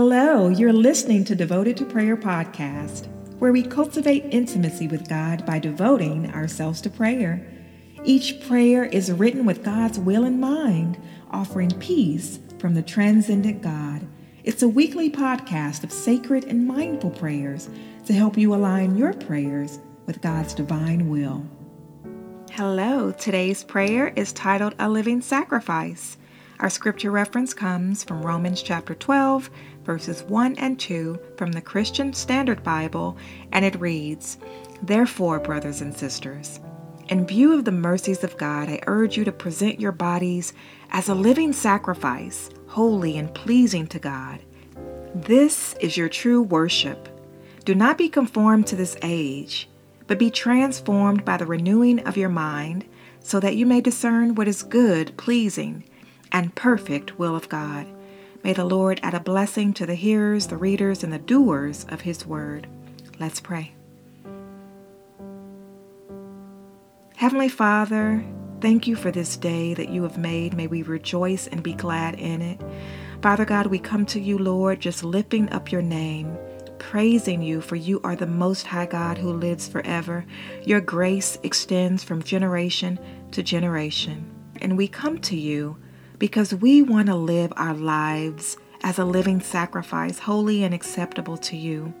[0.00, 3.08] Hello, you're listening to Devoted to Prayer podcast,
[3.40, 7.44] where we cultivate intimacy with God by devoting ourselves to prayer.
[8.04, 14.06] Each prayer is written with God's will in mind, offering peace from the transcendent God.
[14.44, 17.68] It's a weekly podcast of sacred and mindful prayers
[18.06, 21.44] to help you align your prayers with God's divine will.
[22.52, 26.18] Hello, today's prayer is titled A Living Sacrifice.
[26.60, 29.48] Our scripture reference comes from Romans chapter 12,
[29.84, 33.16] verses 1 and 2 from the Christian Standard Bible,
[33.52, 34.38] and it reads
[34.82, 36.58] Therefore, brothers and sisters,
[37.10, 40.52] in view of the mercies of God, I urge you to present your bodies
[40.90, 44.40] as a living sacrifice, holy and pleasing to God.
[45.14, 47.08] This is your true worship.
[47.64, 49.68] Do not be conformed to this age,
[50.08, 52.84] but be transformed by the renewing of your mind,
[53.20, 55.84] so that you may discern what is good, pleasing,
[56.32, 57.86] and perfect will of God.
[58.44, 62.02] May the Lord add a blessing to the hearers, the readers, and the doers of
[62.02, 62.66] His word.
[63.18, 63.72] Let's pray.
[67.16, 68.24] Heavenly Father,
[68.60, 70.54] thank you for this day that you have made.
[70.54, 72.60] May we rejoice and be glad in it.
[73.20, 76.38] Father God, we come to you, Lord, just lifting up your name,
[76.78, 80.24] praising you, for you are the Most High God who lives forever.
[80.62, 83.00] Your grace extends from generation
[83.32, 84.30] to generation.
[84.60, 85.76] And we come to you
[86.18, 91.56] because we want to live our lives as a living sacrifice, holy and acceptable to
[91.56, 91.92] you.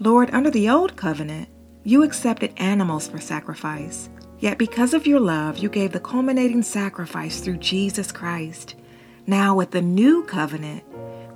[0.00, 1.48] Lord, under the old covenant,
[1.84, 4.08] you accepted animals for sacrifice.
[4.38, 8.74] Yet because of your love, you gave the culminating sacrifice through Jesus Christ.
[9.26, 10.84] Now, with the new covenant,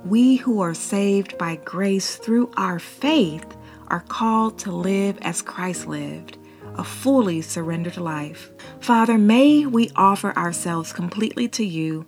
[0.05, 3.45] we who are saved by grace through our faith
[3.87, 6.37] are called to live as Christ lived,
[6.75, 8.51] a fully surrendered life.
[8.79, 12.05] Father, may we offer ourselves completely to you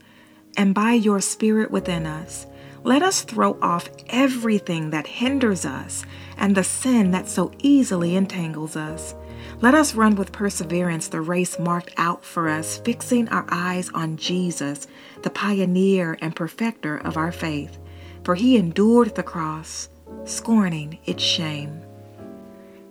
[0.58, 2.48] and by your Spirit within us,
[2.84, 6.04] let us throw off everything that hinders us
[6.38, 9.14] and the sin that so easily entangles us.
[9.60, 14.18] Let us run with perseverance the race marked out for us, fixing our eyes on
[14.18, 14.88] Jesus,
[15.22, 17.78] the pioneer and perfecter of our faith.
[18.24, 19.90] For he endured the cross,
[20.26, 21.82] scorning its shame.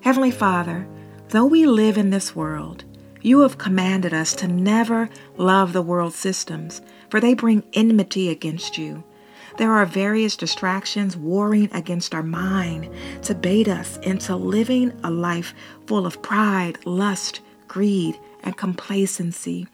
[0.01, 0.89] Heavenly Father,
[1.29, 2.85] though we live in this world,
[3.23, 8.79] you have commanded us to never love the world systems, for they bring enmity against
[8.79, 9.03] you.
[9.59, 12.89] There are various distractions warring against our mind
[13.23, 15.55] to bait us into living a life
[15.87, 19.67] full of pride, lust, greed, and complacency.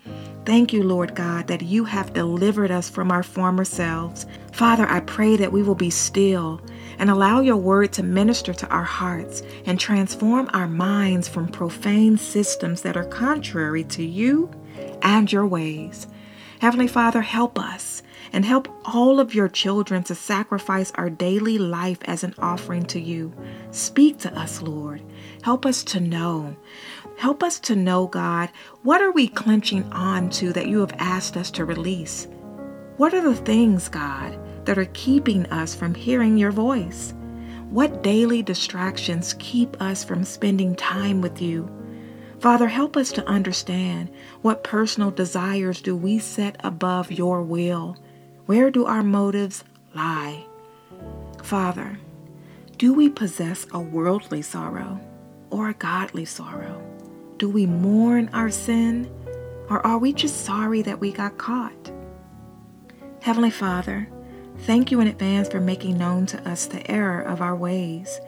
[0.45, 4.27] Thank you, Lord God, that you have delivered us from our former selves.
[4.53, 6.61] Father, I pray that we will be still
[6.99, 12.17] and allow your word to minister to our hearts and transform our minds from profane
[12.17, 14.51] systems that are contrary to you
[15.03, 16.07] and your ways.
[16.61, 21.99] Heavenly Father, help us and help all of your children to sacrifice our daily life
[22.05, 23.33] as an offering to you.
[23.71, 25.03] Speak to us, Lord.
[25.43, 26.57] Help us to know.
[27.17, 28.51] Help us to know, God,
[28.83, 32.29] what are we clenching on to that you have asked us to release?
[32.99, 37.15] What are the things, God, that are keeping us from hearing your voice?
[37.71, 41.71] What daily distractions keep us from spending time with you?
[42.39, 44.11] Father, help us to understand
[44.43, 47.97] what personal desires do we set above your will?
[48.45, 50.45] Where do our motives lie?
[51.43, 51.99] Father,
[52.77, 55.01] do we possess a worldly sorrow
[55.49, 56.83] or a godly sorrow?
[57.39, 59.11] Do we mourn our sin
[59.69, 61.93] or are we just sorry that we got caught?
[63.21, 64.09] Heavenly Father,
[64.61, 68.21] thank you in advance for making known to us the error of our ways.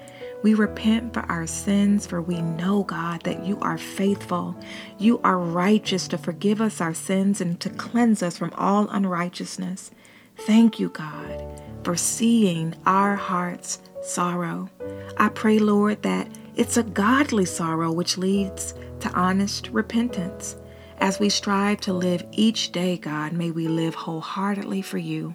[0.43, 4.55] We repent for our sins, for we know, God, that you are faithful.
[4.99, 9.91] You are righteous to forgive us our sins and to cleanse us from all unrighteousness.
[10.37, 14.69] Thank you, God, for seeing our hearts' sorrow.
[15.17, 20.57] I pray, Lord, that it's a godly sorrow which leads to honest repentance.
[20.99, 25.35] As we strive to live each day, God, may we live wholeheartedly for you.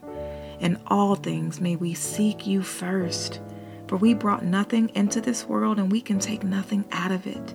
[0.60, 3.40] In all things, may we seek you first.
[3.88, 7.54] For we brought nothing into this world and we can take nothing out of it.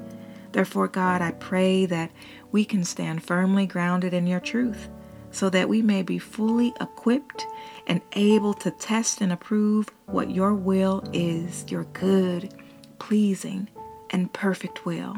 [0.53, 2.11] Therefore, God, I pray that
[2.53, 4.89] we can stand firmly grounded in your truth
[5.31, 7.47] so that we may be fully equipped
[7.87, 12.55] and able to test and approve what your will is, your good,
[12.99, 13.69] pleasing,
[14.11, 15.17] and perfect will.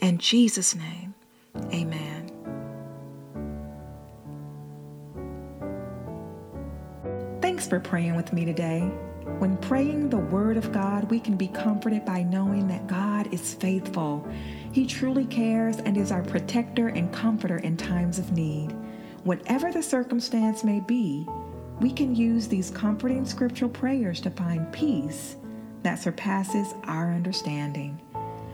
[0.00, 1.14] In Jesus' name,
[1.72, 2.30] amen.
[7.42, 8.80] Thanks for praying with me today.
[9.38, 13.54] When praying the Word of God, we can be comforted by knowing that God is
[13.54, 14.26] faithful.
[14.72, 18.72] He truly cares and is our protector and comforter in times of need.
[19.24, 21.26] Whatever the circumstance may be,
[21.80, 25.36] we can use these comforting scriptural prayers to find peace
[25.82, 28.00] that surpasses our understanding.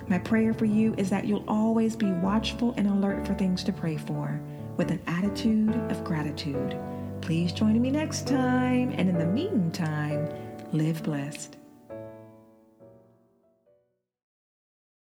[0.07, 3.73] My prayer for you is that you'll always be watchful and alert for things to
[3.73, 4.41] pray for
[4.77, 6.79] with an attitude of gratitude.
[7.23, 10.29] Please join me next time, and in the meantime,
[10.73, 11.57] live blessed.